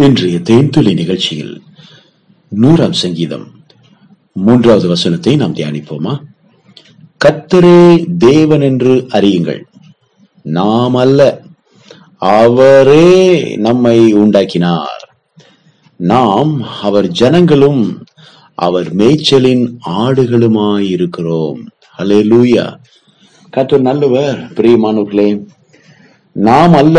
[0.00, 1.62] இன்றைய தேன்துளி நிகழ்ச்சியில்
[2.60, 3.46] நூறாம் சங்கீதம்
[4.32, 6.18] மூன்றாவது வசனத்தை நாம் தியானிப்போமா?
[7.24, 9.60] கத்தரே தேவன் என்று அறியுங்கள்.
[10.42, 11.42] நாம் அல்ல
[12.16, 15.16] அவரே நம்மை உண்டாக்கினார்.
[15.96, 18.04] நாம் அவர் ஜனங்களும்
[18.54, 21.60] அவர் மேய்ச்சலின் ஆடுகளுமாயிருக்கிறோம்.
[21.98, 22.76] ஹலே லூயா
[23.56, 25.46] கத்தர் நல்லவர் பிரியமானவர்களே.
[26.32, 26.98] நாம் அல்ல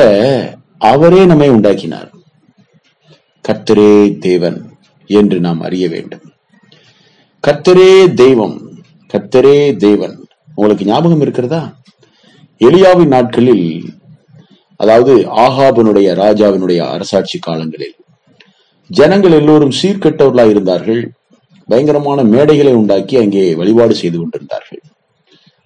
[0.78, 2.14] அவரே நம்மை உண்டாக்கினார்.
[3.50, 4.78] கர்த்தரே தேவன்
[5.08, 6.22] என்று நாம் அறிய வேண்டும்.
[7.48, 8.58] கர்த்தரே தெய்வம்
[9.14, 10.28] கர்த்தரே தேவன்.
[10.56, 11.78] உங்களுக்கு ஞாபகம் இருக்கிறதா?
[12.60, 13.86] எலியாவின் நாட்களில்
[14.76, 17.96] அதாவது ஆகாபனுடைய ராஜாவினுடைய அரசாட்சி காலங்களில்
[18.88, 21.12] ஜனங்கள் எல்லோரும் சீர்கெட்டவர்களாய் இருந்தார்கள்.
[21.68, 24.82] பயங்கரமான மேடைகளை உண்டாக்கி அங்கே வழிபாடு செய்து கொண்டிருந்தார்கள்.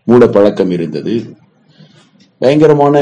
[0.04, 1.38] மூட பழக்கம் இருந்தது.
[2.38, 2.98] பயங்கரமான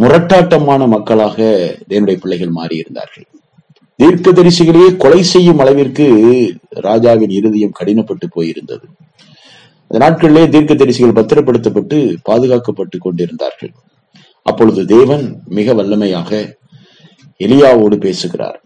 [0.00, 1.38] முரட்டாட்டமான மக்களாக
[1.88, 3.26] தேவனுடைய பிள்ளைகள் மாறியிருந்தார்கள்.
[3.96, 6.06] தீர்க்க தரிசிகளையே கொலை செய்யும் அளவிற்கு
[6.68, 8.86] ராஜாவின் இருதயம் கடினப்பட்டு போயிருந்தது.
[9.86, 13.72] அந்த நாட்களிலே தீர்க்க தரிசிகள் பத்திரப்படுத்தப்பட்டு பாதுகாக்கப்பட்டு கொண்டிருந்தார்கள்.
[14.42, 16.58] அப்பொழுது தேவன் மிக வல்லமையாக
[17.38, 18.62] எலியாவோடு பேசுகிறார்.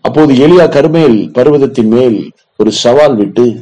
[0.00, 3.60] அப்போது எலியா கருமேல் பர்வதத்தின் மேல் ஒரு சவால் விட்டு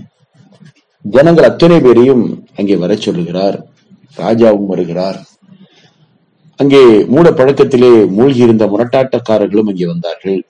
[1.00, 3.67] ஜனங்கள் அத்தனை பேரையும் அங்கே வரச் சொல்லுகிறார்.
[4.17, 5.25] ராஜாவும் வருகிறார்.
[6.61, 6.80] அங்கே
[7.14, 10.41] மூட பழக்கத்திலே மூழ்கியிருந்த முரட்டாட்டக்காரர்களும் அங்கே வந்தார்கள்.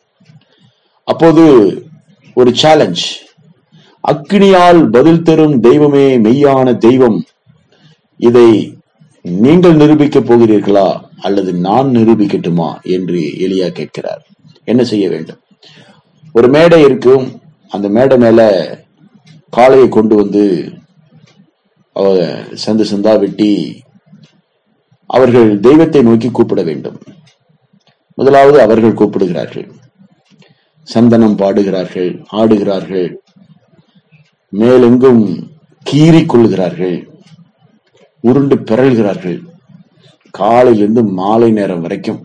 [1.08, 1.44] அப்போது
[2.40, 3.04] ஒரு சேலஞ்ச்
[4.04, 7.18] அக்னியால் பதில் தரும் தெய்வமே மெய்யான தெய்வம்.
[8.28, 8.48] இதை
[9.22, 10.88] நீங்கள் நிரூபிக்கப் போகிறீர்களா?
[11.26, 12.68] அல்லது நான் நிரூபிக்கட்டுமா?
[12.96, 14.22] என்று எலியா கேட்கிறார்.
[14.72, 15.40] என்ன செய்ய வேண்டும்?
[16.34, 17.26] ஒரு மேடை இருக்கும்.
[17.68, 18.40] அந்த மேடை மேல
[19.56, 20.44] காளையை கொண்டு வந்து
[22.64, 23.52] சந்து சந்தா வெட்டி
[25.16, 26.98] அவர்கள் தெய்வத்தை நோக்கி கூப்பிட வேண்டும்.
[28.18, 29.66] முதலாவது அவர்கள் கூப்பிடுகிறார்கள்.
[30.88, 33.08] சந்தனம் பாடுகிறார்கள் ஆடுகிறார்கள்.
[34.52, 35.22] மேலெங்கும்
[35.86, 36.96] கீறி கொள்கிறார்கள்
[38.24, 39.38] உருண்டு பிறழ்கிறார்கள்.
[40.38, 42.20] காலையிலிருந்து மாலை நேரம் வரைக்கும்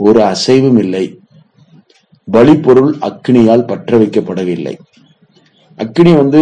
[0.00, 1.04] ஒரு அசைவும் இல்லை.
[2.28, 4.74] பலிப்பொருள் அக்னியால் பற்ற வைக்கப்படவில்லை
[5.78, 6.40] அக்னி வந்து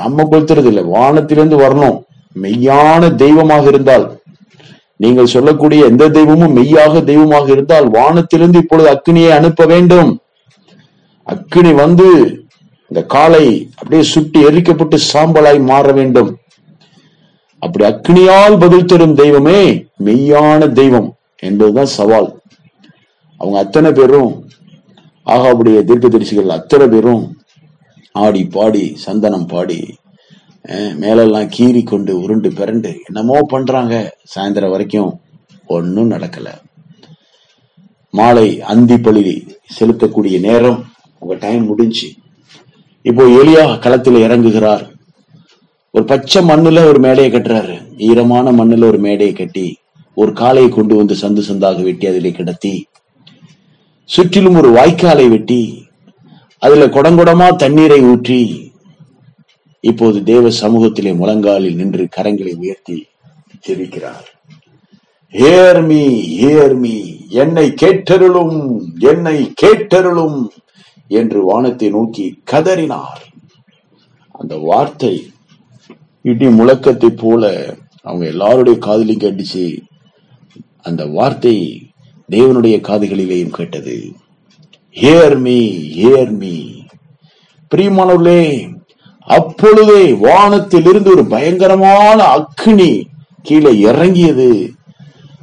[0.00, 1.98] நம்ம கொளுத்துறது இல்லை வானத்திலிருந்து வரணும்.
[2.42, 4.06] மெய்யான தெய்வமாக இருந்தால்
[5.02, 10.10] நீங்கள் சொல்லக்கூடிய எந்த தெய்வமும் மெய்யாக தெய்வமாக இருந்தால் வானத்திலிருந்து இப்பொழுது அக்னியை அனுப்ப வேண்டும்.
[11.26, 12.06] அக்னி வந்து
[12.90, 13.44] இந்த காலை
[13.78, 16.30] அப்படியே சுட்டி எரிக்கப்பட்டு சாம்பலாய் மாற வேண்டும்.
[17.62, 19.58] அப்படி அக்னியால் பதில் தரும் தெய்வமே
[20.06, 21.08] மெய்யான தெய்வம்
[21.48, 22.28] என்பதுதான் சவால்.
[23.40, 24.30] அவங்க அத்தனை பேரும்
[25.26, 27.22] ஆகாவுடைய தீர்க்கதரிசிகள் அத்தனை பேரும்
[28.14, 29.78] ஆடி பாடி சந்தனம் பாடி
[31.02, 34.16] மேலெல்லாம் கீறி கொண்டு உருண்டு பிறண்டு என்னமோ பண்றாங்க.
[34.34, 35.20] சாயந்தரம் வரைக்கும்
[35.66, 36.48] ஒன்னும் நடக்கல.
[38.10, 39.46] மாலை அந்தி பள்ளி
[39.78, 40.84] செலுத்தக்கூடிய நேரம்
[41.18, 42.08] உங்க டைம் முடிஞ்சு.
[43.02, 44.84] இப்போ எலியா களத்தில் இறங்குகிறார்.
[45.90, 47.76] ஒரு பச்சை மண்ணுல ஒரு மேடையை கட்டுறாரு.
[47.96, 49.66] ஈரமான மண்ணுல ஒரு மேடையை கட்டி
[50.14, 52.84] ஒரு காலையை கொண்டு வந்து சந்து சந்தாக வெட்டி அதிலே கிடத்தி
[54.04, 55.62] சுற்றிலும் ஒரு வாய்க்காலை வெட்டி
[56.58, 58.40] அதுல குடங்குடமா தண்ணீரை ஊற்றி
[59.90, 62.96] இப்போது தேவ சமூகத்திலே முழங்காலில் நின்று கரங்களை உயர்த்தி
[63.66, 64.26] ஜெபிக்கிறார்.
[65.34, 66.02] ஹியர் மீ
[66.40, 66.94] ஹியர் மீ
[67.42, 68.56] என்னை கேட்டருளும்
[69.10, 70.38] என்னை கேட்டருளும்
[71.10, 73.22] என்று வானத்தை நோக்கி கதறினார்.
[74.34, 75.14] அந்த வார்த்தை
[76.22, 77.42] இடி முழக்கத்தை போல
[78.02, 79.66] அவங்க எல்லாருடைய காதலையும் கேட்டுச்சு.
[80.82, 81.56] அந்த வார்த்தை
[82.28, 83.96] தேவனுடைய காதுகளிலேயும் கேட்டது.
[84.96, 85.58] ஹியர் மீ
[85.98, 86.56] ஹியர் மீ
[87.72, 88.42] பிரியமானவர்களே
[89.26, 93.04] அப்பொழுதே வானத்தில் இருந்து ஒரு பயங்கரமான அக்னி
[93.42, 94.70] கீழே இறங்கியது.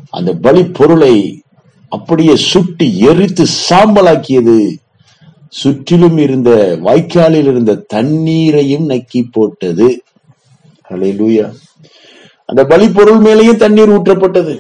[0.10, 1.42] அந்த பலி பொருளை
[1.90, 4.76] அப்படியே சுட்டி எரித்து சாம்பலாக்கியது.
[5.48, 10.04] சுற்றிலும் இருந்த வாய்க்காலில் இருந்த தண்ணீரையும் நக்கி போட்டது.
[12.46, 14.60] அந்த பலி பொருள் மேலேயும் தண்ணீர் ஊற்றப்பட்டது.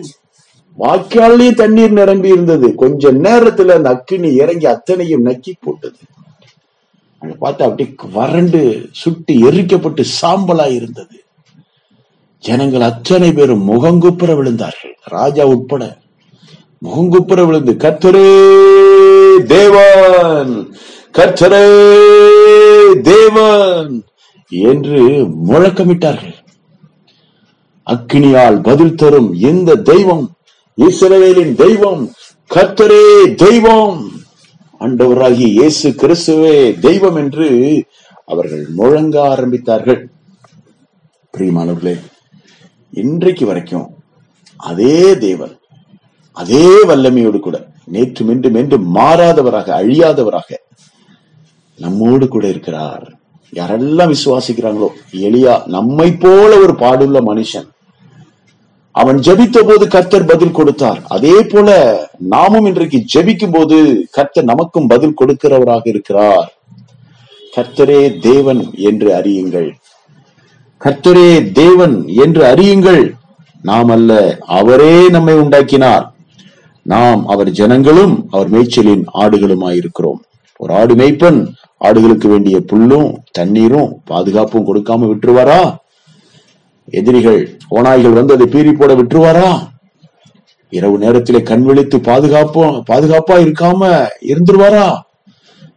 [0.79, 5.97] வாய்க்காலே தண்ணீர் நிரம்பி இருந்தது கொஞ்ச நேரத்துல அந்த அக்கினி இறங்கி அத்தனையும் நக்கி போட்டது.
[7.21, 11.17] அதை பார்த்தா அப்படி வறண்டு சுட்டி எரிக்கப்பட்டு சாம்பலா இருந்தது.
[12.43, 14.95] ஜனங்கள் அத்தனை பேரும் முகங்குப்புற விழுந்தார்கள்.
[15.03, 15.83] ராஜா உட்பட
[16.81, 18.29] முகங்குப்புற விழுந்து கத்தரே
[19.47, 20.53] தேவன்!
[21.17, 21.65] கர்த்தரே
[23.01, 23.93] தேவன்!
[24.51, 25.01] என்று
[25.47, 26.37] முழக்கமிட்டார்கள்.
[27.87, 30.25] அக்கினியால் பதில் தரும் எந்த தெய்வம்
[30.77, 32.03] இஸ்ரவேலின் தெய்வம்
[32.51, 33.99] கர்த்தரே தெய்வம்
[34.85, 36.53] ஆண்டவராகிய இயேசு கிறிஸ்துவே
[36.85, 37.47] தெய்வம் என்று
[38.31, 39.99] அவர்கள் முழங்க ஆரம்பித்தார்கள்.
[41.33, 41.95] பிரியமானவர்களே
[43.01, 43.87] இன்றைக்கு வரைக்கும்
[44.69, 45.53] அதே தேவன்
[46.37, 47.57] அதே வல்லமையோடு கூட
[47.95, 50.49] நேற்று மீண்டும் மீண்டும் மாறாதவராக அழியாதவராக
[51.79, 53.05] நம்மோடு கூட இருக்கிறார்.
[53.59, 54.89] யாரெல்லாம் விசுவாசிக்கிறாங்களோ
[55.27, 57.67] எளியா நம்மை போல ஒரு பாடுள்ள மனுஷன்.
[58.91, 61.01] அவன் ஜெபித்த போது கர்த்தர் பதில் கொடுத்தார்.
[61.07, 61.69] அதே போல
[62.17, 66.53] நாமும் இன்றைக்கு ஜபிக்கும் போது கர்த்தர் நமக்கும் பதில் கொடுக்கிறவராக இருக்கிறார்.
[67.55, 69.69] கர்த்தரே தேவன் என்று அறியுங்கள்.
[70.81, 73.13] கர்த்தரே தேவன் என்று அறியுங்கள்.
[73.61, 76.13] நாம் அல்ல அவரே நம்மை உண்டாக்கினார்.
[76.83, 80.21] நாம் அவர் ஜனங்களும் அவர் மேய்ச்சலின் ஆடுகளுமாயிருக்கிறோம்
[80.57, 81.47] ஒரு ஆடு மேய்ப்பன்
[81.81, 85.61] ஆடுகளுக்கு வேண்டிய புல்லும் தண்ணீரும் பாதுகாப்பும் கொடுக்காம விட்டுருவாரா?
[86.91, 89.69] எதிரிகள் ஓநாய்கள் வந்து அதை பீறி போட விட்டுருவாரா?
[90.69, 94.99] இரவு நேரத்திலே கண் விழித்து பாதுகாப்போம் பாதுகாப்பா இருக்காம இருந்துருவாரா?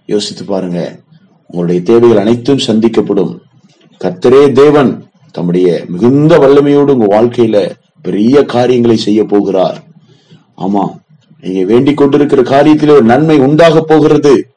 [0.07, 0.99] யோசித்து பாருங்க.
[1.47, 3.39] உங்களுடைய தேவைகள் அனைத்தும் சந்திக்கப்படும்.
[4.05, 7.71] கர்த்தரே தேவன் தம்முடைய மிகுந்த வல்லமையோடு உங்க வாழ்க்கையில
[8.03, 9.83] பெரிய காரியங்களை செய்ய போகிறார்.
[10.59, 11.03] ஆமா
[11.41, 14.49] நீங்க வேண்டிக் கொண்டிருக்கிற காரியத்திலே ஒரு நன்மை உண்டாக போகிறது.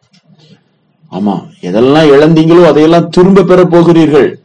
[1.11, 4.36] ஆமா எதெல்லாம் இழந்தீங்களோ அதையெல்லாம் திரும்ப பெற போகிறீர்கள்.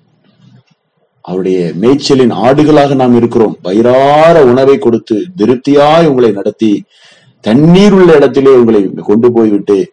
[1.22, 3.56] அவருடைய மேய்ச்சலின் ஆடுகளாக நாம் இருக்கிறோம்.
[3.62, 6.84] வயிறார உணவை கொடுத்து திருப்தியாய் உங்களை நடத்தி
[7.40, 9.92] தண்ணீர் உள்ள இடத்திலே உங்களை கொண்டு போய்விட்டு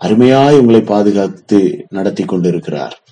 [0.00, 3.02] அருமையாய் உங்களை பாதுகாத்து நடத்தி கொண்டிருக்கிறார்.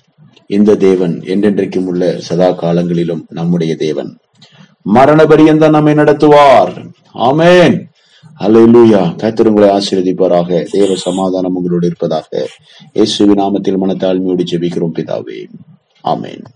[0.47, 4.17] இந்த தேவன் என்றென்றைக்கும் உள்ள சதா காலங்களிலும் நம்முடைய தேவன்.
[4.81, 6.91] மரண பரியந்தம் நம்மை நடத்துவார்.
[7.13, 7.87] ஆமேன்.
[8.39, 9.15] அல்லேலூயா.
[9.15, 10.63] கர்த்தர் உங்களை ஆசீர்வதிப்பாராக.
[10.63, 12.47] தேவ சமாதானம் உங்களோடு இருப்பதாக.
[12.95, 15.47] இயேசுவி நாமத்தில் மனத்தாழ்மையோடு ஜெபிக்கிறோம் பிதாவே.
[16.03, 16.43] ஆமேன்.